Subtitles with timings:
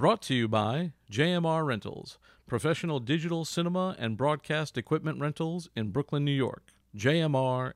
[0.00, 2.16] Brought to you by JMR Rentals,
[2.46, 6.72] professional digital cinema and broadcast equipment rentals in Brooklyn, New York.
[6.96, 7.74] JMRNY.com.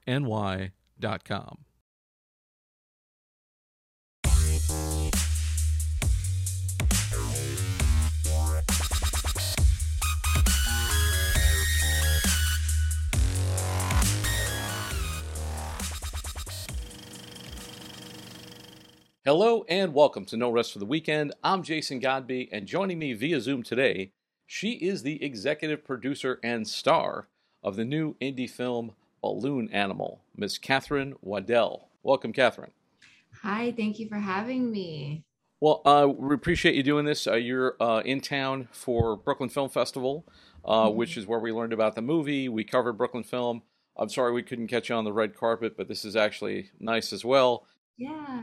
[19.26, 21.32] Hello and welcome to No Rest for the Weekend.
[21.42, 24.12] I'm Jason Godby, and joining me via Zoom today,
[24.46, 27.28] she is the executive producer and star
[27.62, 28.92] of the new indie film
[29.22, 31.88] Balloon Animal, Miss Catherine Waddell.
[32.02, 32.72] Welcome, Catherine.
[33.40, 35.24] Hi, thank you for having me.
[35.58, 37.26] Well, uh, we appreciate you doing this.
[37.26, 40.26] Uh, you're uh, in town for Brooklyn Film Festival,
[40.66, 40.98] uh, mm-hmm.
[40.98, 42.50] which is where we learned about the movie.
[42.50, 43.62] We covered Brooklyn Film.
[43.96, 47.10] I'm sorry we couldn't catch you on the red carpet, but this is actually nice
[47.10, 47.66] as well.
[47.96, 48.42] Yeah.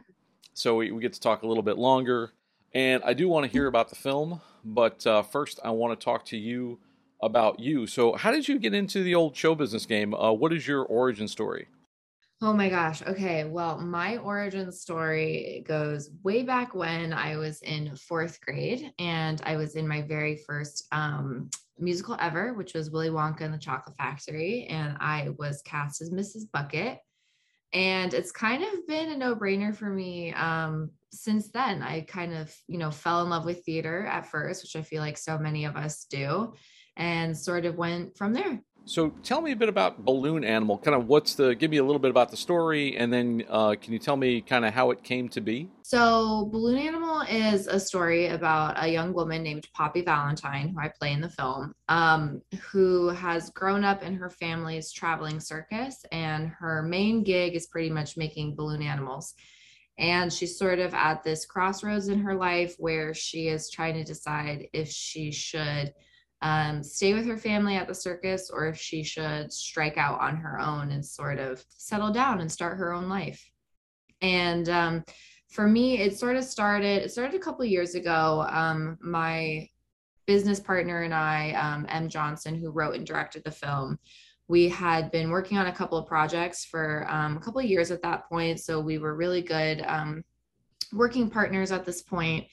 [0.54, 2.34] So we, we get to talk a little bit longer.
[2.74, 6.04] And I do want to hear about the film, but uh, first I want to
[6.04, 6.80] talk to you
[7.22, 7.86] about you.
[7.86, 10.14] So, how did you get into the old show business game?
[10.14, 11.68] Uh, what is your origin story?
[12.44, 13.04] Oh my gosh.
[13.04, 13.44] Okay.
[13.44, 19.58] Well, my origin story goes way back when I was in fourth grade and I
[19.58, 23.96] was in my very first um, musical ever, which was Willy Wonka and the Chocolate
[23.96, 24.66] Factory.
[24.72, 26.50] And I was cast as Mrs.
[26.52, 26.98] Bucket
[27.74, 31.82] and it's kind of been a no-brainer for me um, since then.
[31.82, 35.02] I kind of you know fell in love with theater at first which i feel
[35.02, 36.54] like so many of us do
[36.98, 40.78] and sort of went from there so tell me a bit about Balloon Animal.
[40.78, 43.76] Kind of what's the, give me a little bit about the story, and then uh,
[43.80, 45.70] can you tell me kind of how it came to be?
[45.84, 50.92] So Balloon Animal is a story about a young woman named Poppy Valentine, who I
[51.00, 56.48] play in the film, um, who has grown up in her family's traveling circus, and
[56.48, 59.34] her main gig is pretty much making balloon animals.
[59.98, 64.04] And she's sort of at this crossroads in her life where she is trying to
[64.04, 65.94] decide if she should–
[66.42, 70.36] um, stay with her family at the circus or if she should strike out on
[70.38, 73.48] her own and sort of settle down and start her own life.
[74.22, 75.04] And um,
[75.50, 78.46] for me, it sort of started, it started a couple years ago.
[78.50, 79.68] Um, my
[80.26, 82.10] business partner and I, um, M.
[82.10, 84.00] Johnson, who wrote and directed the film,
[84.48, 87.92] we had been working on a couple of projects for um, a couple of years
[87.92, 88.60] at that point.
[88.60, 90.24] So we were really good um,
[90.92, 92.48] working partners at this point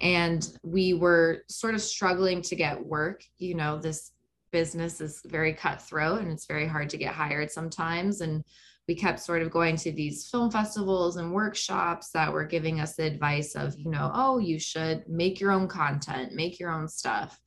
[0.00, 3.22] and we were sort of struggling to get work.
[3.38, 4.12] You know this
[4.52, 8.20] business is very cutthroat and it's very hard to get hired sometimes.
[8.20, 8.42] And
[8.88, 12.96] we kept sort of going to these film festivals and workshops that were giving us
[12.96, 16.88] the advice of you know oh you should make your own content make your own
[16.88, 17.38] stuff.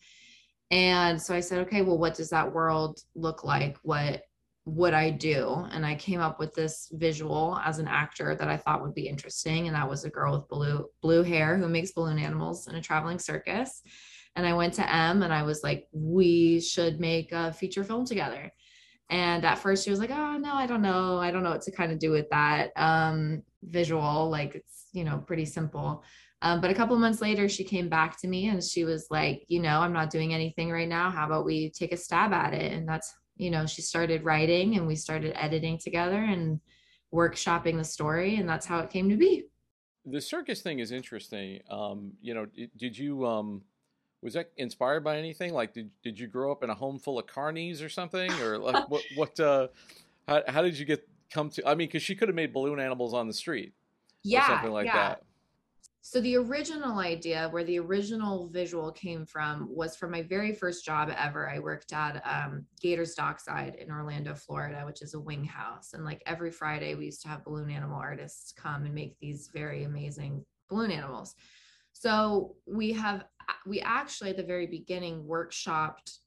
[0.72, 3.78] And so i said okay well what does that world look like?
[3.84, 4.24] What
[4.66, 5.68] would I do?
[5.72, 9.08] And I came up with this visual as an actor that I thought would be
[9.08, 9.68] interesting.
[9.68, 12.82] And that was a girl with blue blue hair who makes balloon animals in a
[12.82, 13.82] traveling circus.
[14.36, 18.06] And I went to M and I was like, we should make a feature film
[18.06, 18.52] together.
[19.10, 21.20] And at first she was like, oh no, I don't know.
[21.20, 24.30] I don't know what to kind of do with that um, visual.
[24.30, 26.04] Like it's, you know, pretty simple.
[26.42, 29.46] Um, but a couple months later, she came back to me and she was like,
[29.48, 31.10] you know, I'm not doing anything right now.
[31.10, 32.74] How about we take a stab at it?
[32.74, 36.60] And that's you know, she started writing and we started editing together and
[37.14, 38.36] workshopping the story.
[38.36, 39.46] And that's how it came to be.
[40.06, 41.62] The circus thing is interesting.
[41.70, 43.62] Um, you know, did, did you, um,
[44.22, 45.54] was that inspired by anything?
[45.54, 48.32] Like, did, did you grow up in a home full of carnies or something?
[48.42, 49.68] Or like, what, what, uh,
[50.28, 52.80] how, how did you get, come to, I mean, cause she could have made balloon
[52.80, 53.74] animals on the street.
[54.24, 54.48] Yeah.
[54.48, 54.96] something like yeah.
[54.96, 55.24] that.
[56.06, 60.84] So the original idea, where the original visual came from, was from my very first
[60.84, 61.50] job ever.
[61.50, 65.94] I worked at um, Gators Dockside in Orlando, Florida, which is a wing house.
[65.94, 69.50] And like every Friday, we used to have balloon animal artists come and make these
[69.54, 71.36] very amazing balloon animals.
[71.94, 73.24] So we have
[73.66, 76.18] we actually at the very beginning workshopped,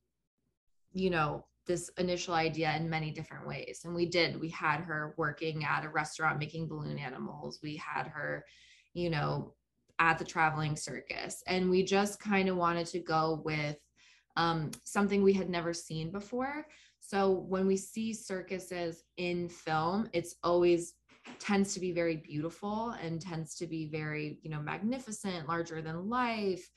[0.94, 3.82] you know, this initial idea in many different ways.
[3.84, 4.40] And we did.
[4.40, 7.58] We had her working at a restaurant making balloon animals.
[7.62, 8.46] We had her
[8.94, 9.52] you know
[9.98, 11.42] at the traveling circus.
[11.46, 13.76] And we just kind of wanted to go with
[14.36, 16.66] um, something we had never seen before.
[17.00, 20.94] So when we see circuses in film, it's always
[21.38, 26.08] tends to be very beautiful and tends to be very, you know, magnificent, larger than
[26.08, 26.68] life,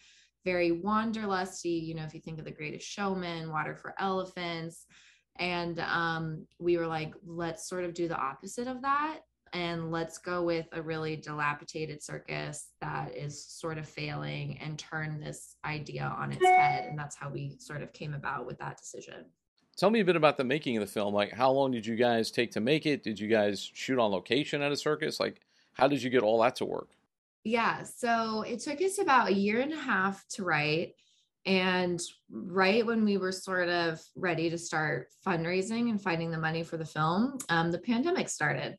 [0.45, 1.85] very wanderlusty.
[1.85, 4.85] You know, if you think of the greatest showman, water for elephants.
[5.37, 9.19] And um, we were like, let's sort of do the opposite of that
[9.53, 15.19] and let's go with a really dilapidated circus that is sort of failing and turn
[15.19, 18.77] this idea on its head and that's how we sort of came about with that
[18.77, 19.25] decision
[19.77, 21.95] tell me a bit about the making of the film like how long did you
[21.95, 25.41] guys take to make it did you guys shoot on location at a circus like
[25.73, 26.89] how did you get all that to work
[27.43, 27.83] Yeah.
[27.83, 30.93] So it took us about a year and a half to write.
[31.45, 31.99] And
[32.29, 36.77] right when we were sort of ready to start fundraising and finding the money for
[36.77, 38.77] the film, um, the pandemic started.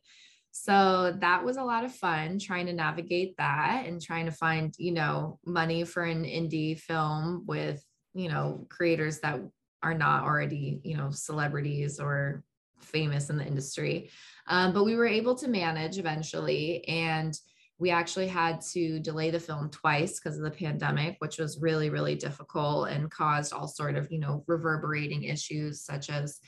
[0.52, 4.75] So that was a lot of fun trying to navigate that and trying to find,
[4.79, 9.41] you know, money for an indie film with, you know, creators that
[9.82, 12.43] are not already, you know, celebrities or
[12.81, 14.11] famous in the industry.
[14.47, 16.87] Um, but we were able to manage eventually.
[16.88, 17.38] And
[17.81, 21.88] we actually had to delay the film twice because of the pandemic which was really
[21.88, 26.38] really difficult and caused all sort of you know reverberating issues such as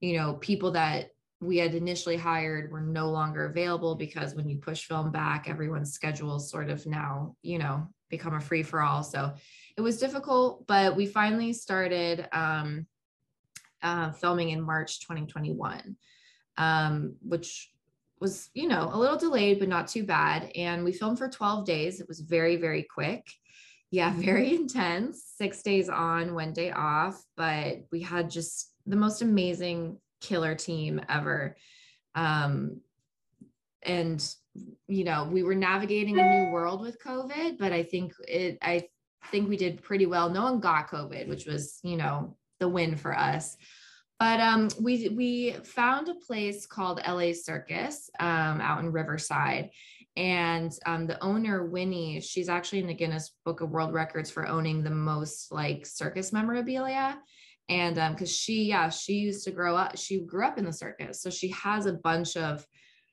[0.00, 1.08] you know people that
[1.40, 5.92] we had initially hired were no longer available because when you push film back everyone's
[5.92, 9.32] schedules sort of now you know become a free for all so
[9.76, 12.86] it was difficult but we finally started um,
[13.82, 15.96] uh, filming in march 2021
[16.58, 17.70] um, which
[18.20, 20.50] was, you know, a little delayed, but not too bad.
[20.54, 22.00] And we filmed for 12 days.
[22.00, 23.26] It was very, very quick.
[23.90, 25.22] Yeah, very intense.
[25.36, 27.22] Six days on, one day off.
[27.36, 31.56] But we had just the most amazing killer team ever.
[32.14, 32.80] Um,
[33.82, 34.22] and
[34.88, 38.88] you know, we were navigating a new world with COVID, but I think it, I
[39.30, 40.30] think we did pretty well.
[40.30, 43.56] No one got COVID, which was, you know, the win for us.
[44.18, 49.68] But um, we we found a place called LA Circus um, out in Riverside,
[50.16, 54.46] and um, the owner Winnie, she's actually in the Guinness Book of World Records for
[54.46, 57.18] owning the most like circus memorabilia.
[57.68, 60.72] And because um, she, yeah, she used to grow up, she grew up in the
[60.72, 62.64] circus, so she has a bunch of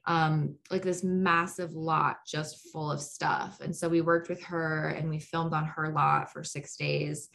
[0.06, 3.60] um, like this massive lot just full of stuff.
[3.62, 7.30] And so we worked with her and we filmed on her lot for six days.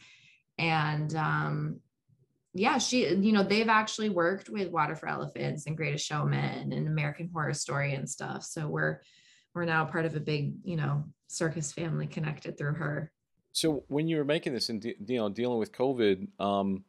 [0.57, 1.79] And um,
[2.53, 6.87] yeah, she, you know, they've actually worked with Water for Elephants and Greatest Showman and
[6.87, 8.43] American Horror Story and stuff.
[8.43, 9.01] So we're
[9.55, 13.11] we're now part of a big, you know, circus family connected through her.
[13.51, 16.83] So when you were making this and you know dealing with COVID, um,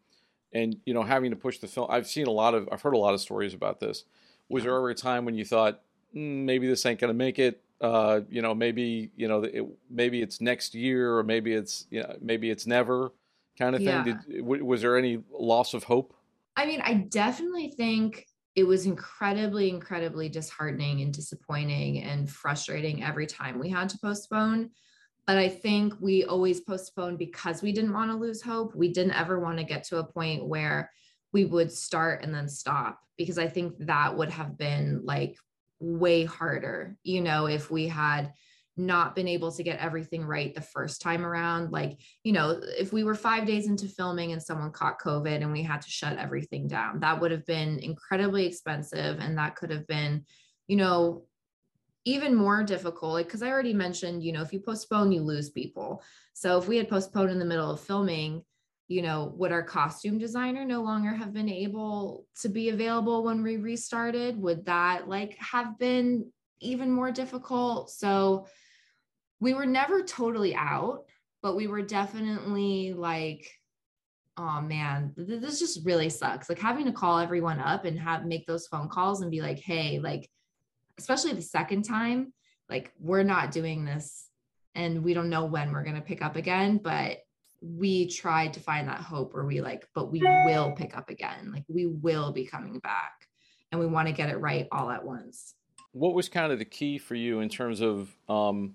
[0.52, 2.94] and you know having to push the film, I've seen a lot of, I've heard
[2.94, 4.05] a lot of stories about this.
[4.49, 5.81] Was there ever a time when you thought
[6.14, 7.62] mm, maybe this ain't gonna make it?
[7.81, 12.00] Uh, you know, maybe you know, it, maybe it's next year, or maybe it's you
[12.00, 13.12] know, maybe it's never
[13.58, 14.06] kind of thing?
[14.06, 14.19] Yeah.
[14.29, 16.14] Did was there any loss of hope?
[16.56, 18.26] I mean, I definitely think
[18.56, 24.70] it was incredibly, incredibly disheartening and disappointing and frustrating every time we had to postpone.
[25.31, 28.75] But I think we always postponed because we didn't want to lose hope.
[28.75, 30.91] We didn't ever want to get to a point where
[31.32, 35.37] we would start and then stop because I think that would have been like
[35.79, 38.32] way harder, you know, if we had
[38.77, 41.71] not been able to get everything right the first time around.
[41.71, 45.53] Like, you know, if we were five days into filming and someone caught COVID and
[45.53, 49.21] we had to shut everything down, that would have been incredibly expensive.
[49.21, 50.25] And that could have been,
[50.67, 51.23] you know,
[52.05, 53.12] even more difficult.
[53.12, 56.02] Like, because I already mentioned, you know, if you postpone, you lose people.
[56.32, 58.43] So if we had postponed in the middle of filming,
[58.88, 63.43] you know, would our costume designer no longer have been able to be available when
[63.43, 64.41] we restarted?
[64.41, 67.91] Would that like have been even more difficult?
[67.91, 68.47] So,
[69.41, 71.05] we were never totally out,
[71.43, 73.50] but we were definitely like,
[74.37, 76.49] oh man, this just really sucks.
[76.49, 79.58] Like having to call everyone up and have make those phone calls and be like,
[79.58, 80.29] hey, like,
[81.00, 82.32] especially the second time,
[82.69, 84.29] like we're not doing this
[84.75, 87.19] and we don't know when we're gonna pick up again, but
[87.61, 91.52] we tried to find that hope where we like, but we will pick up again.
[91.52, 93.12] Like we will be coming back
[93.71, 95.54] and we want to get it right all at once.
[95.92, 98.75] What was kind of the key for you in terms of um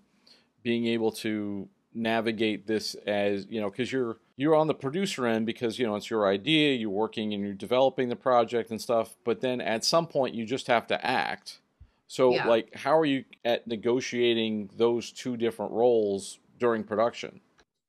[0.63, 5.45] being able to navigate this as you know because you're you're on the producer end
[5.45, 9.15] because you know it's your idea you're working and you're developing the project and stuff
[9.23, 11.59] but then at some point you just have to act
[12.07, 12.47] so yeah.
[12.47, 17.39] like how are you at negotiating those two different roles during production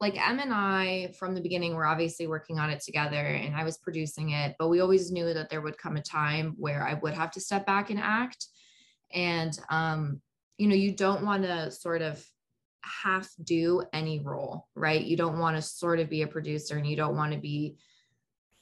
[0.01, 3.65] like em and i from the beginning were obviously working on it together and i
[3.65, 6.95] was producing it but we always knew that there would come a time where i
[6.95, 8.47] would have to step back and act
[9.13, 10.21] and um
[10.59, 12.25] you know you don't want to sort of
[12.87, 15.03] half do any role, right?
[15.03, 17.77] You don't want to sort of be a producer and you don't want to be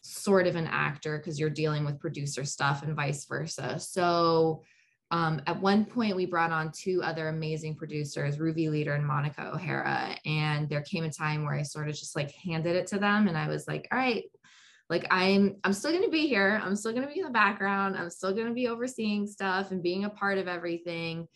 [0.00, 3.78] sort of an actor because you're dealing with producer stuff and vice versa.
[3.78, 4.62] So
[5.14, 9.52] um, at one point, we brought on two other amazing producers, Ruby Leader and Monica
[9.54, 10.16] O'Hara.
[10.26, 13.28] And there came a time where I sort of just like handed it to them.
[13.28, 14.24] And I was like, all right,
[14.90, 16.60] like I'm I'm still going to be here.
[16.60, 17.96] I'm still going to be in the background.
[17.96, 21.28] I'm still going to be overseeing stuff and being a part of everything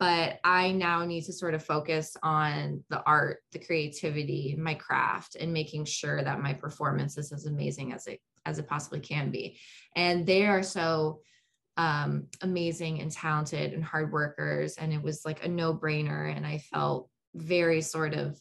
[0.00, 5.36] but I now need to sort of focus on the art, the creativity, my craft,
[5.36, 9.30] and making sure that my performance is as amazing as it as it possibly can
[9.30, 9.60] be.
[9.94, 11.20] And they are so
[11.76, 14.76] um, amazing and talented and hard workers.
[14.76, 16.34] And it was like a no brainer.
[16.34, 18.40] And I felt very sort of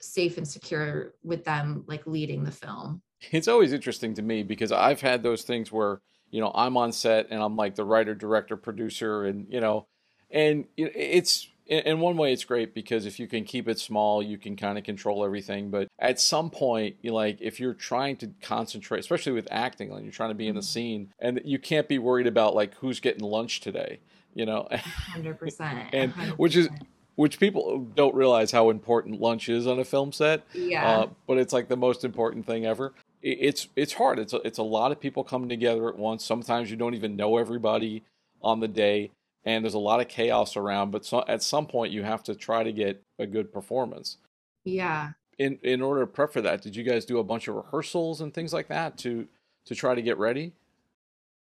[0.00, 3.02] safe and secure with them, like leading the film.
[3.30, 6.92] It's always interesting to me because I've had those things where, you know, I'm on
[6.92, 9.86] set and I'm like the writer, director, producer, and, you know,
[10.30, 11.48] and it's
[11.78, 14.78] in one way it's great because if you can keep it small you can kind
[14.78, 19.32] of control everything but at some point you like if you're trying to concentrate especially
[19.32, 20.66] with acting like you're trying to be in the mm-hmm.
[20.66, 23.98] scene and you can't be worried about like who's getting lunch today
[24.34, 24.66] you know?
[24.70, 26.68] 100% and which is
[27.14, 30.88] which people don't realize how important lunch is on a film set yeah.
[30.88, 32.94] uh, but it's like the most important thing ever.
[33.20, 34.18] It's it's hard.
[34.18, 36.24] It's a, it's a lot of people coming together at once.
[36.24, 38.02] Sometimes you don't even know everybody
[38.42, 39.12] on the day
[39.44, 42.34] and there's a lot of chaos around but so, at some point you have to
[42.34, 44.18] try to get a good performance.
[44.64, 45.10] Yeah.
[45.38, 48.20] In in order to prep for that did you guys do a bunch of rehearsals
[48.20, 49.26] and things like that to
[49.66, 50.52] to try to get ready?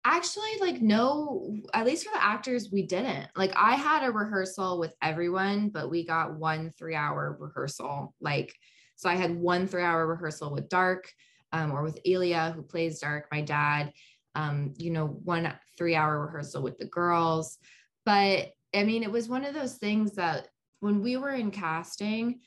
[0.03, 3.27] Actually like no at least for the actors we didn't.
[3.35, 8.13] Like i had a rehearsal with everyone but we got one three hour rehearsal.
[8.19, 8.53] Like
[8.95, 11.11] so i had one three hour rehearsal with dark
[11.55, 13.93] um, or with Elia, who plays Dark, my dad,
[14.35, 17.57] um, you know, one three hour rehearsal with the girls.
[18.05, 20.47] But I mean, it was one of those things that
[20.79, 22.41] when we were in casting,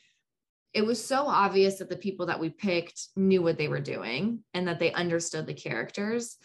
[0.74, 4.44] it was so obvious that the people that we picked knew what they were doing
[4.54, 6.36] and that they understood the characters.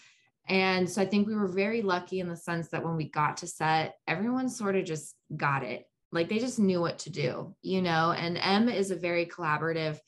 [0.48, 3.38] And so I think we were very lucky in the sense that when we got
[3.38, 5.86] to set, everyone sort of just got it.
[6.12, 8.12] Like they just knew what to do, you know.
[8.12, 10.00] And M is a very collaborative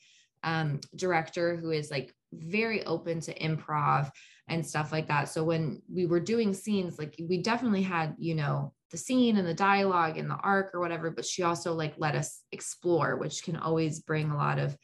[0.42, 4.10] um, director who is like very open to improv
[4.48, 5.28] and stuff like that.
[5.28, 9.46] So when we were doing scenes, like we definitely had, you know, the scene and
[9.46, 13.42] the dialogue and the arc or whatever, but she also like let us explore, which
[13.42, 14.76] can always bring a lot of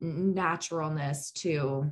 [0.00, 1.90] naturalness to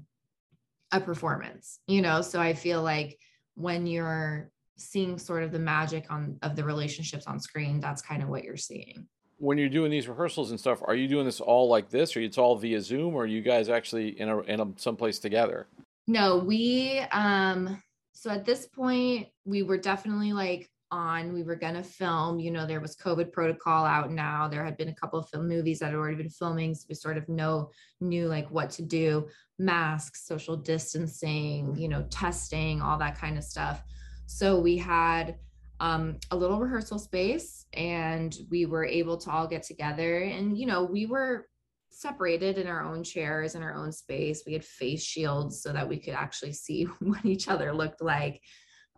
[0.92, 2.22] a performance, you know?
[2.22, 3.18] So I feel like
[3.54, 8.22] when you're seeing sort of the magic on of the relationships on screen, that's kind
[8.22, 9.06] of what you're seeing
[9.42, 12.20] when you're doing these rehearsals and stuff, are you doing this all like this, or
[12.20, 15.66] it's all via Zoom, or are you guys actually in a in a someplace together?
[16.06, 21.74] No, we um so at this point we were definitely like on we were going
[21.74, 24.46] to film you know there was covid protocol out now.
[24.46, 26.94] There had been a couple of film movies that had already been filming so we
[26.94, 27.70] sort of know
[28.00, 29.26] knew like what to do.
[29.58, 33.82] Masks social distancing you know testing all that kind of stuff.
[34.26, 35.36] So we had
[35.80, 40.18] um, a little rehearsal space and we were able to all get together.
[40.18, 41.48] And you know we were
[41.90, 44.42] separated in our own chairs in our own space.
[44.46, 48.40] We had face shields so that we could actually see what each other looked like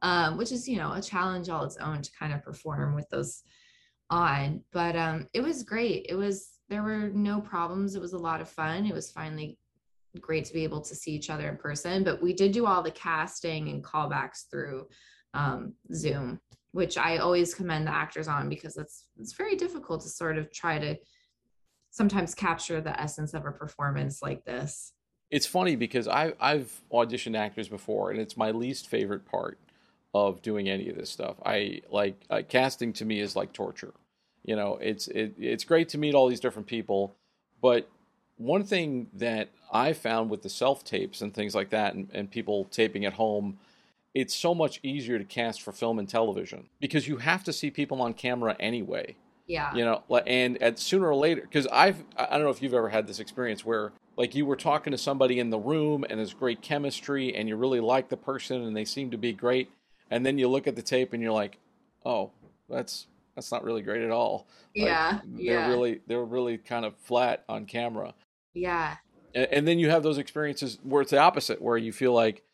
[0.04, 3.08] um, which is you know a challenge all its own to kind of perform with
[3.10, 3.42] those
[4.10, 4.62] on.
[4.72, 6.06] But um, it was great.
[6.08, 7.96] It was there were no problems.
[7.96, 8.86] It was a lot of fun.
[8.86, 9.58] It was finally
[10.20, 12.04] great to be able to see each other in person.
[12.04, 14.86] But we did do all the casting and callbacks through
[15.34, 16.38] um, zoom
[16.74, 20.52] which I always commend the actors on because it's it's very difficult to sort of
[20.52, 20.96] try to
[21.92, 24.92] sometimes capture the essence of a performance like this.
[25.30, 29.60] It's funny because I I've auditioned actors before and it's my least favorite part
[30.14, 31.36] of doing any of this stuff.
[31.44, 33.92] I like uh, casting to me is like torture.
[34.44, 37.14] You know, it's it, it's great to meet all these different people,
[37.60, 37.88] but
[38.36, 42.30] one thing that I found with the self tapes and things like that, and, and
[42.30, 43.58] people taping at home,
[44.14, 47.70] it's so much easier to cast for film and television because you have to see
[47.70, 49.16] people on camera anyway.
[49.46, 49.74] Yeah.
[49.74, 52.88] You know, and at sooner or later, because I've, I don't know if you've ever
[52.88, 56.32] had this experience where like you were talking to somebody in the room and there's
[56.32, 59.70] great chemistry and you really like the person and they seem to be great.
[60.14, 61.58] And then you look at the tape and you're like,
[62.04, 62.30] oh,
[62.68, 64.46] that's, that's not really great at all.
[64.74, 65.12] Yeah.
[65.12, 65.68] Like, they're yeah.
[65.68, 68.14] really, they're really kind of flat on camera.
[68.54, 68.96] Yeah.
[69.34, 72.44] And, and then you have those experiences where it's the opposite, where you feel like,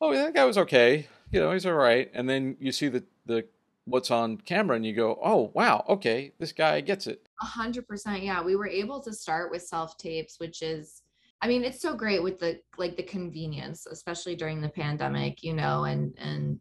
[0.00, 1.08] oh, that guy was okay.
[1.32, 2.10] You know, he's all right.
[2.14, 3.46] And then you see the the
[3.86, 7.26] what's on camera, and you go, oh, wow, okay, this guy gets it.
[7.42, 8.22] A hundred percent.
[8.22, 11.02] Yeah, we were able to start with self tapes, which is,
[11.42, 15.42] I mean, it's so great with the like the convenience, especially during the pandemic.
[15.42, 16.60] You know, and and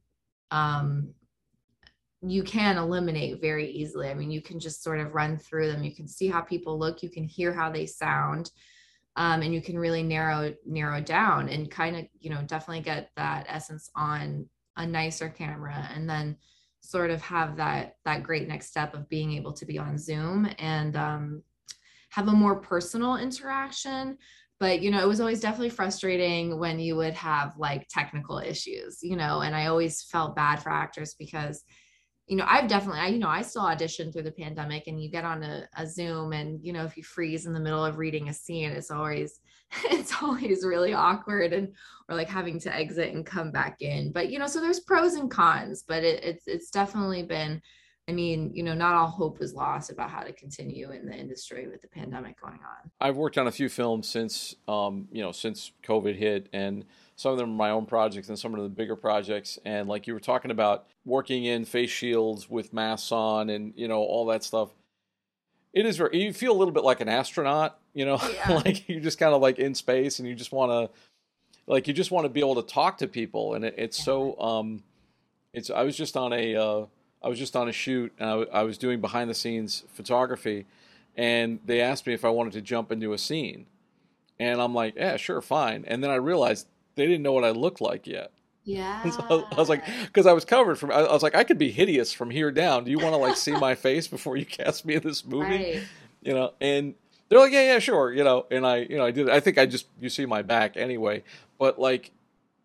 [0.54, 1.14] um
[2.26, 4.08] you can eliminate very easily.
[4.08, 5.84] I mean, you can just sort of run through them.
[5.84, 8.50] You can see how people look, you can hear how they sound
[9.16, 13.12] um, and you can really narrow narrow down and kind of you know definitely get
[13.16, 16.36] that essence on a nicer camera and then
[16.82, 20.50] sort of have that that great next step of being able to be on zoom
[20.58, 21.44] and um,
[22.10, 24.18] have a more personal interaction
[24.64, 29.00] but you know it was always definitely frustrating when you would have like technical issues
[29.02, 31.66] you know and i always felt bad for actors because
[32.28, 35.12] you know, I've definitely, I, you know, I still audition through the pandemic and you
[35.12, 37.98] get on a, a Zoom and, you know, if you freeze in the middle of
[37.98, 39.42] reading a scene, it's always,
[39.92, 41.76] it's always really awkward and,
[42.08, 44.14] or like having to exit and come back in.
[44.14, 47.62] But, you know, so there's pros and cons, but it, it's, it's definitely been,
[48.08, 51.14] I mean, you know, not all hope was lost about how to continue in the
[51.14, 52.92] industry with the pandemic going on.
[53.00, 57.32] I've worked on a few films since, um, you know, since COVID hit and, some
[57.32, 59.60] of them are my own projects and some of the bigger projects.
[59.66, 63.88] And like you were talking about working in face shields with masks on and, you
[63.88, 64.70] know, all that stuff.
[65.74, 68.54] It is very, you feel a little bit like an astronaut, you know, yeah.
[68.54, 70.98] like you're just kind of like in space and you just want to,
[71.66, 73.54] like, you just want to be able to talk to people.
[73.54, 74.06] And it, it's yeah.
[74.06, 74.84] so, um,
[75.54, 76.86] it's, I was just on a, uh,
[77.24, 80.66] I was just on a shoot and I, I was doing behind the scenes photography
[81.16, 83.66] and they asked me if I wanted to jump into a scene.
[84.40, 85.86] And I'm like, yeah, sure, fine.
[85.88, 88.32] And then I realized they didn't know what I looked like yet.
[88.66, 89.04] Yeah.
[89.12, 91.72] So I was like, because I was covered from, I was like, I could be
[91.72, 92.84] hideous from here down.
[92.84, 95.46] Do you want to like see my face before you cast me in this movie?
[95.46, 95.84] Right.
[96.22, 96.96] You know, and
[97.30, 98.12] they're like, yeah, yeah, sure.
[98.14, 99.30] You know, and I, you know, I did.
[99.30, 101.24] I think I just you see my back anyway,
[101.60, 102.12] but like,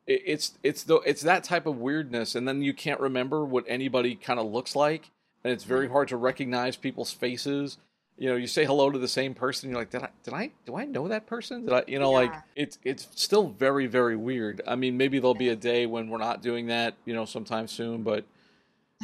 [0.09, 4.15] it's it's the it's that type of weirdness, and then you can't remember what anybody
[4.15, 5.11] kind of looks like,
[5.45, 7.79] and it's very hard to recognize people's faces.
[8.17, 10.51] You know you say hello to the same person you're like did i did i
[10.67, 11.65] do i know that person?
[11.65, 12.19] Did i you know yeah.
[12.19, 14.63] like it's it's still very very weird.
[14.67, 17.69] I mean maybe there'll be a day when we're not doing that you know sometime
[17.69, 18.25] soon but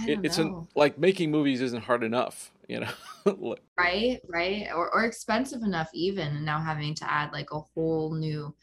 [0.08, 2.88] it, it's an, like making movies isn't hard enough you know?
[3.78, 8.14] Right right or, or expensive enough even and now having to add like a whole
[8.14, 8.54] new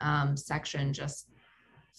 [0.00, 1.28] um, section just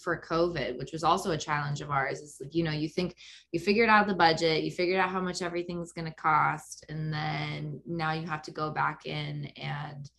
[0.04, 2.20] for COVID, which was also a challenge of ours.
[2.20, 3.16] Is like, you know, you think
[3.52, 7.12] you figured out the budget, you figured out how much everything's going to cost, and
[7.14, 10.10] then now you have to go back in and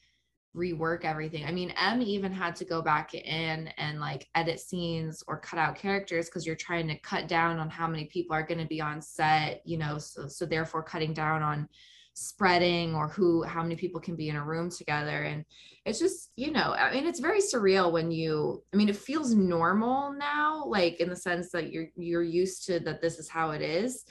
[0.56, 1.44] rework everything.
[1.44, 5.58] I mean, M even had to go back in and like edit scenes or cut
[5.58, 8.66] out characters because you're trying to cut down on how many people are going to
[8.66, 11.68] be on set, you know, so so therefore cutting down on
[12.14, 15.25] spreading or who how many people can be in a room together.
[15.25, 15.44] And
[15.85, 19.35] it's just you know i mean it's very surreal when you i mean it feels
[19.35, 23.50] normal now like in the sense that you're you're used to that this is how
[23.50, 24.04] it is.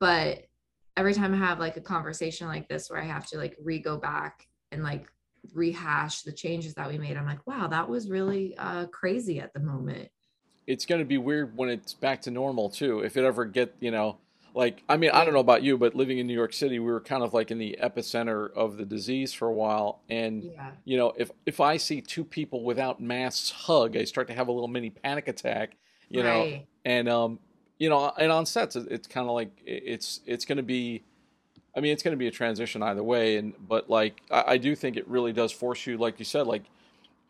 [0.00, 0.46] But
[0.96, 3.96] every time i have like a conversation like this where i have to like re-go
[3.96, 5.06] back and like
[5.54, 9.52] rehash the changes that we made i'm like wow that was really uh crazy at
[9.54, 10.08] the moment.
[10.66, 13.00] It's going to be weird when it's back to normal too.
[13.00, 14.18] If it ever get you know
[14.54, 16.90] like i mean i don't know about you but living in new york city we
[16.90, 20.70] were kind of like in the epicenter of the disease for a while and yeah.
[20.84, 24.48] you know if if i see two people without masks hug i start to have
[24.48, 25.76] a little mini panic attack
[26.08, 26.26] you right.
[26.26, 27.38] know and um
[27.78, 31.02] you know and on sets it's kind of like it's it's going to be
[31.76, 34.56] i mean it's going to be a transition either way and but like I, I
[34.58, 36.64] do think it really does force you like you said like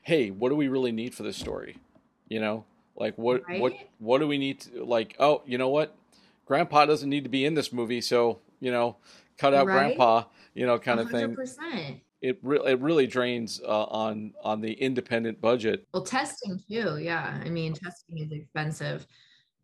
[0.02, 1.78] hey what do we really need for this story
[2.28, 2.64] you know
[2.96, 3.61] like what right?
[3.61, 5.96] what what do we need to like oh you know what
[6.44, 8.96] grandpa doesn't need to be in this movie, so you know,
[9.38, 9.96] cut out right?
[9.96, 10.24] grandpa,
[10.55, 11.05] you know, kind 100%.
[11.05, 12.00] of thing.
[12.20, 15.88] It really it really drains uh, on on the independent budget.
[15.92, 17.40] Well, testing too, yeah.
[17.44, 19.07] I mean, testing is expensive,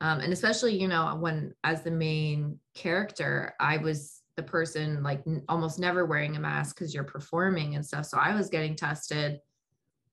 [0.00, 5.22] um, and especially you know when as the main character, I was the person like
[5.26, 8.06] n- almost never wearing a mask because you're performing and stuff.
[8.06, 9.40] So I was getting tested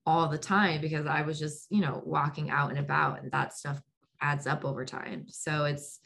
[0.04, 3.54] all the time because I was just you know walking out and about, and that
[3.54, 3.82] stuff
[4.20, 5.26] adds up over time.
[5.28, 5.98] So it's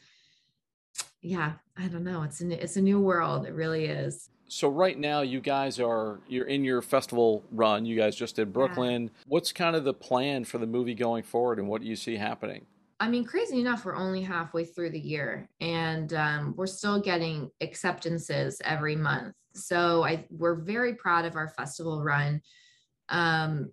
[1.21, 2.23] yeah, I don't know.
[2.23, 3.45] It's a it's a new world.
[3.45, 4.29] It really is.
[4.47, 7.85] So right now, you guys are you're in your festival run.
[7.85, 9.03] You guys just did Brooklyn.
[9.03, 9.23] Yeah.
[9.27, 12.17] What's kind of the plan for the movie going forward, and what do you see
[12.17, 12.65] happening?
[12.99, 17.49] I mean, crazy enough, we're only halfway through the year, and um, we're still getting
[17.61, 19.33] acceptances every month.
[19.53, 22.41] So I we're very proud of our festival run.
[23.09, 23.71] Um,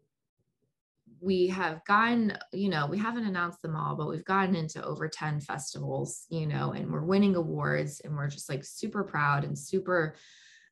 [1.20, 5.09] we have gotten, you know, we haven't announced them all, but we've gotten into over
[5.09, 9.59] 10 festivals, you know, and we're winning awards and we're just like super proud and
[9.59, 10.14] super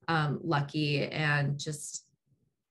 [0.09, 2.05] um, lucky and just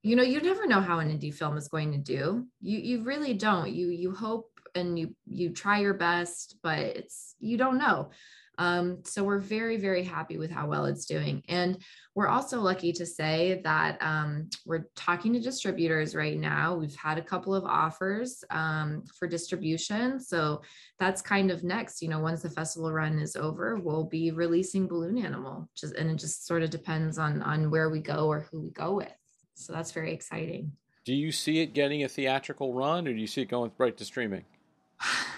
[0.03, 2.45] you know you never know how an indie film is going to do.
[2.61, 3.71] You you really don't.
[3.71, 8.11] You you hope and you you try your best but it's you don't know
[8.58, 11.44] um, so we're very, very happy with how well it's doing.
[11.48, 11.78] And
[12.13, 16.76] we're also lucky to say that um, we're talking to distributors right now.
[16.76, 20.20] We've had a couple of offers um, for distribution.
[20.20, 20.62] So
[21.00, 22.02] that's kind of next.
[22.02, 25.70] You know, once the festival run is over, we'll be releasing Balloon Animal.
[25.76, 28.70] Just and it just sort of depends on on where we go or who we
[28.72, 29.12] go with.
[29.56, 30.72] So that's very exciting.
[31.06, 33.96] Do you see it getting a theatrical run, or do you see it going right
[33.98, 34.46] to streaming?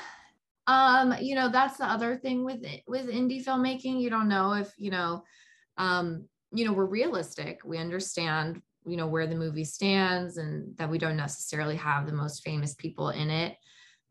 [0.68, 4.74] um you know that's the other thing with with indie filmmaking you don't know if
[4.78, 5.24] you know
[5.78, 10.90] um you know we're realistic we understand you know where the movie stands and that
[10.90, 13.56] we don't necessarily have the most famous people in it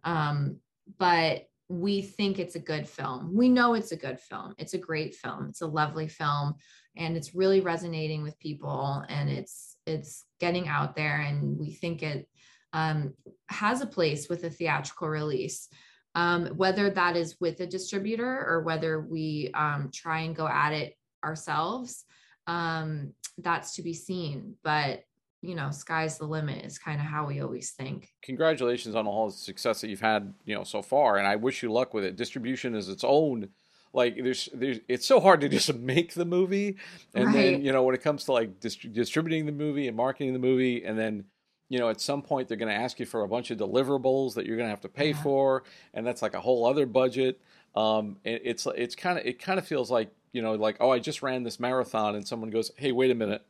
[0.05, 0.57] um
[0.99, 3.35] but we think it's a good film.
[3.35, 4.55] We know it's a good film.
[4.59, 5.47] It's a great film.
[5.49, 6.55] It's a lovely film
[6.97, 12.03] and it's really resonating with people and it's it's getting out there and we think
[12.03, 12.29] it
[12.73, 13.14] um,
[13.49, 15.69] has a place with a theatrical release.
[16.16, 20.72] Um, whether that is with a distributor or whether we um, try and go at
[20.72, 22.05] it ourselves,
[22.46, 24.55] um, that's to be seen.
[24.64, 25.05] But
[25.42, 28.11] you know, sky's the limit is kind of how we always think.
[28.22, 31.62] Congratulations on all the success that you've had, you know, so far, and I wish
[31.62, 32.16] you luck with it.
[32.16, 33.50] Distribution is its own
[33.96, 36.76] like there's there's it's so hard to just make the movie
[37.14, 37.35] and right.
[37.35, 40.38] then you know when it comes to like dist- distributing the movie and marketing the
[40.38, 41.24] movie and then
[41.68, 44.35] you know at some point they're going to ask you for a bunch of deliverables
[44.35, 45.22] that you're going to have to pay yeah.
[45.22, 47.40] for and that's like a whole other budget
[47.74, 50.90] um it, it's it's kind of it kind of feels like you know like oh
[50.90, 53.42] i just ran this marathon and someone goes hey wait a minute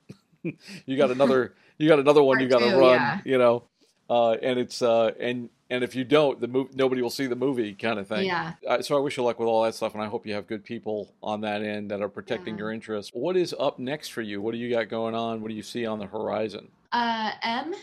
[0.87, 3.21] you got another you got another one you got to run yeah.
[3.25, 3.65] you know
[4.09, 7.35] uh, and it's uh, and and if you don't, the movie nobody will see the
[7.35, 8.27] movie, kind of thing.
[8.27, 8.53] Yeah.
[8.81, 10.65] So I wish you luck with all that stuff, and I hope you have good
[10.65, 12.65] people on that end that are protecting yeah.
[12.65, 13.11] your interests.
[13.13, 14.41] What is up next for you?
[14.41, 15.41] What do you got going on?
[15.41, 16.69] What do you see on the horizon?
[16.93, 17.75] Uh, M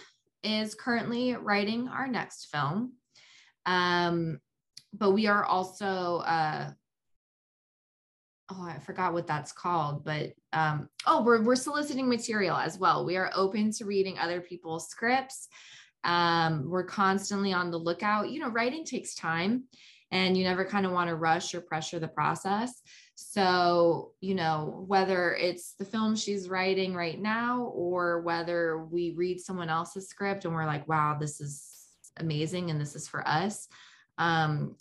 [0.43, 2.93] is currently writing our next film,
[3.65, 4.39] um,
[4.93, 6.17] but we are also.
[6.17, 6.71] Uh,
[8.51, 13.05] oh, I forgot what that's called, but um, oh, we're we're soliciting material as well.
[13.05, 15.47] We are open to reading other people's scripts.
[16.03, 18.29] Um, we're constantly on the lookout.
[18.29, 19.63] You know, writing takes time
[20.11, 22.81] and you never kind of want to rush or pressure the process.
[23.15, 29.39] So, you know, whether it's the film she's writing right now or whether we read
[29.39, 33.67] someone else's script and we're like, wow, this is amazing and this is for us.
[34.17, 34.75] Um,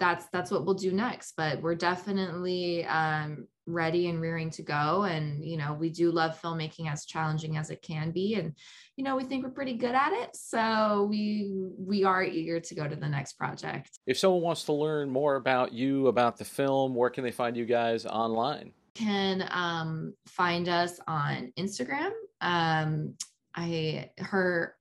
[0.00, 5.04] that's that's what we'll do next but we're definitely um, ready and rearing to go.
[5.04, 8.34] And you know we do love filmmaking as challenging as it can be.
[8.34, 8.54] And
[8.96, 10.34] you know we think we're pretty good at it.
[10.34, 13.98] So we we are eager to go to the next project.
[14.06, 17.56] If someone wants to learn more about you about the film where can they find
[17.56, 18.72] you guys online?
[18.94, 22.10] Can um, find us on instagram.
[22.40, 23.14] Um,
[23.54, 24.74] i her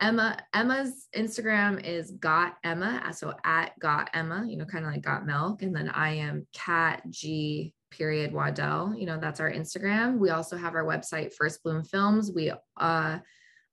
[0.00, 5.02] Emma Emma's Instagram is got Emma, so at got Emma, you know, kind of like
[5.02, 8.94] got milk, and then I am cat G period Waddell.
[8.96, 10.18] You know, that's our Instagram.
[10.18, 12.32] We also have our website, First Bloom Films.
[12.32, 13.18] We uh,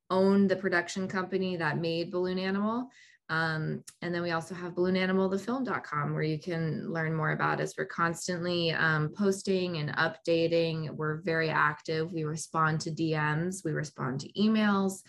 [0.09, 2.89] own the production company that made Balloon Animal.
[3.29, 7.73] Um, and then we also have balloonanimalthefilm.com where you can learn more about us.
[7.77, 10.89] We're constantly um, posting and updating.
[10.91, 12.13] We're very active.
[12.13, 15.01] We respond to DMs, we respond to emails.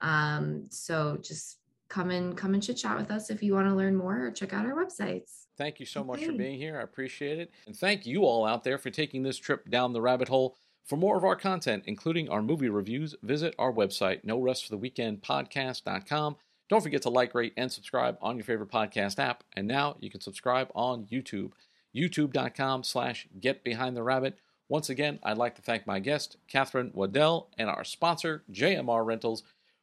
[0.00, 3.74] Um, so just come and come and chit chat with us if you want to
[3.74, 5.43] learn more or check out our websites.
[5.56, 6.36] Thank you so much for mm-hmm.
[6.36, 6.78] being here.
[6.78, 7.50] I appreciate it.
[7.66, 10.56] And thank you all out there for taking this trip down the rabbit hole.
[10.84, 14.70] For more of our content, including our movie reviews, visit our website, no rest for
[14.70, 16.36] the weekend podcast.com.
[16.68, 19.44] Don't forget to like, rate, and subscribe on your favorite podcast app.
[19.54, 21.52] And now you can subscribe on YouTube,
[21.94, 24.38] youtube.com slash get behind the rabbit.
[24.68, 29.42] Once again, I'd like to thank my guest, Catherine Waddell, and our sponsor, JMR Rentals.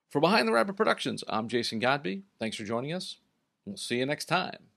[0.09, 2.23] For Behind the Rabbit Productions, I'm Jason Godby.
[2.37, 3.17] Thanks for joining us.
[3.65, 4.70] We'll see you next time.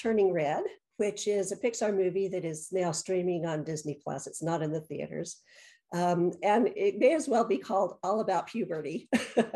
[0.00, 0.62] Turning Red,
[0.96, 4.26] which is a Pixar movie that is now streaming on Disney Plus.
[4.26, 5.40] It's not in the theaters.
[5.92, 9.08] Um, and it may as well be called All About Puberty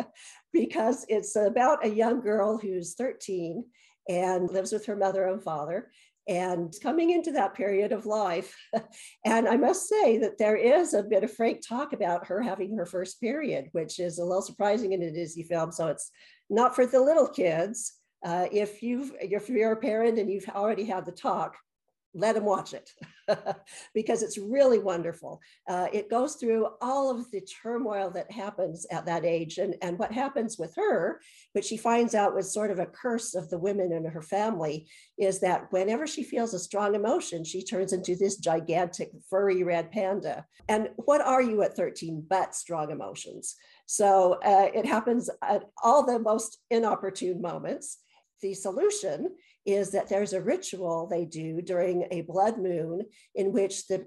[0.53, 3.65] because it's about a young girl who's 13
[4.09, 5.91] and lives with her mother and father
[6.27, 8.57] and coming into that period of life.
[9.25, 12.77] and I must say that there is a bit of frank talk about her having
[12.77, 15.71] her first period, which is a little surprising in a Disney film.
[15.71, 16.11] So it's
[16.51, 17.95] not for the little kids.
[18.25, 21.57] Uh, if you've if you're a parent and you've already had the talk,
[22.15, 22.91] let them watch it
[23.95, 25.41] because it's really wonderful.
[25.69, 29.99] Uh, it goes through all of the turmoil that happens at that age and, and
[29.99, 31.21] what happens with her,
[31.53, 34.87] which she finds out was sort of a curse of the women in her family,
[35.19, 39.91] is that whenever she feels a strong emotion, she turns into this gigantic furry red
[39.91, 40.47] panda.
[40.69, 43.57] And what are you at 13 but strong emotions?
[43.87, 47.99] So uh, it happens at all the most inopportune moments.
[48.43, 49.31] The solution
[49.67, 53.03] is that there's a ritual they do during a blood moon
[53.35, 54.05] in which the,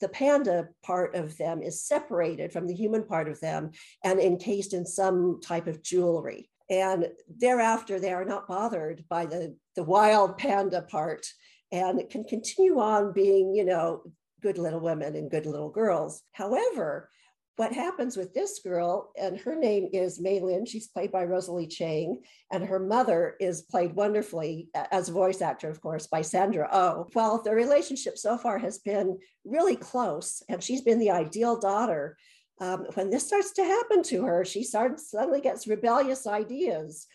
[0.00, 4.72] the panda part of them is separated from the human part of them and encased
[4.72, 6.50] in some type of jewelry.
[6.70, 11.26] And thereafter, they are not bothered by the, the wild panda part
[11.70, 14.02] and can continue on being, you know,
[14.42, 16.22] good little women and good little girls.
[16.32, 17.10] However,
[17.56, 22.22] what happens with this girl, and her name is Meilin, she's played by Rosalie Chiang,
[22.52, 27.08] and her mother is played wonderfully as a voice actor, of course, by Sandra Oh.
[27.14, 32.18] Well, the relationship so far has been really close, and she's been the ideal daughter
[32.60, 37.06] um, when this starts to happen to her, she starts suddenly gets rebellious ideas.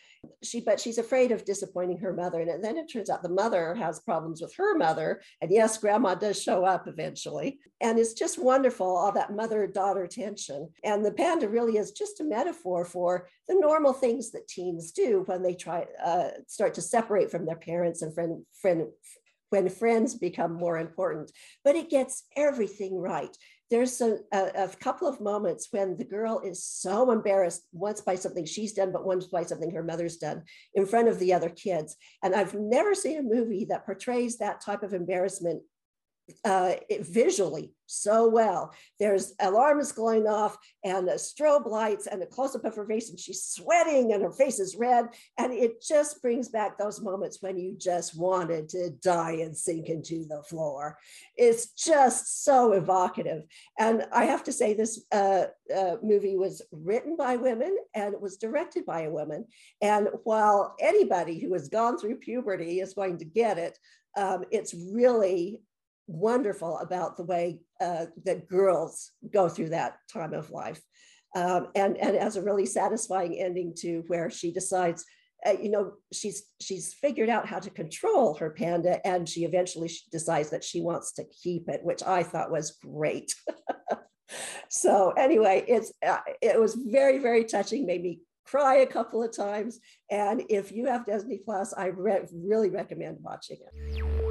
[0.43, 2.41] She, but she's afraid of disappointing her mother.
[2.41, 5.19] And then it turns out the mother has problems with her mother.
[5.41, 7.57] And yes, grandma does show up eventually.
[7.79, 10.69] And it's just wonderful, all that mother daughter tension.
[10.83, 15.23] And the panda really is just a metaphor for the normal things that teens do
[15.25, 18.89] when they try uh, start to separate from their parents and friend, friend,
[19.49, 21.31] when friends become more important.
[21.63, 23.35] But it gets everything right
[23.71, 28.15] there's a, a, a, couple of moments when the girl is so embarrassed once by
[28.15, 30.43] something she's done but once by something her mother's done
[30.75, 31.95] in front of the other kids.
[32.21, 35.63] And i've never seen a movie that portrays that type of embarrassment
[36.45, 38.73] uh, visually so well.
[38.99, 43.09] There's alarms going off and the strobe lights and a close up of her face,
[43.09, 45.07] and she's sweating and her face is red.
[45.37, 49.89] And it just brings back those moments when you just wanted to die and sink
[49.89, 50.97] into the floor.
[51.35, 53.43] It's just so evocative.
[53.77, 58.21] And I have to say, this uh, uh, movie was written by women and it
[58.21, 59.45] was directed by a woman.
[59.81, 63.77] And while anybody who has gone through puberty is going to get it,
[64.17, 65.61] um, it's really
[66.07, 70.81] wonderful about the way uh, that girls go through that time of life.
[71.35, 75.05] Um, and, and as a really satisfying ending to where she decides,
[75.45, 79.89] uh, you know, she's she's figured out how to control her panda, and she eventually
[80.11, 83.33] decides that she wants to keep it, which I thought was great.
[84.69, 89.35] so anyway, it's uh, it was very very touching, made me cry a couple of
[89.35, 89.79] times,
[90.11, 94.30] and if you have Disney Plus, I re- really recommend watching it.